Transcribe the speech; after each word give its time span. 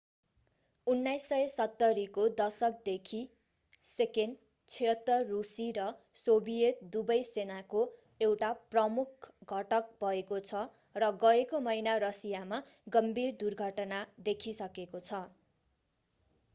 1970 0.87 2.05
को 2.13 2.23
दशकदेखि 2.37 3.19
il-76 3.97 5.19
रूसी 5.27 5.67
र 5.77 5.85
सोभियत 6.21 6.81
दुवै 6.95 7.19
सेनाको 7.29 7.83
एउटा 8.21 8.49
प्रमुख 8.71 9.29
घटक 9.51 9.93
भएको 10.01 10.41
छ 10.45 10.63
र 10.97 11.11
गएको 11.21 11.61
महिना 11.67 11.97
रसियामा 12.05 12.63
गम्भीर 12.93 13.37
दुर्घटना 13.45 14.03
देखिसकेको 14.25 15.05
छ 15.05 15.23